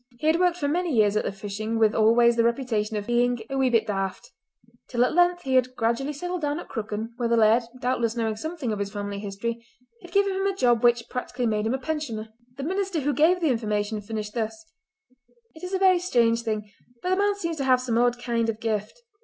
[0.17, 3.37] He had worked for many years at the fishing with always the reputation of being
[3.51, 4.31] "a wee bit daft,"
[4.89, 8.35] till at length he had gradually settled down at Crooken, where the laird, doubtless knowing
[8.35, 9.63] something of his family history,
[10.01, 12.29] had given him a job which practically made him a pensioner.
[12.57, 14.65] The minister who gave the information finished thus:—
[15.53, 16.71] "It is a very strange thing,
[17.03, 19.03] but the man seems to have some odd kind of gift.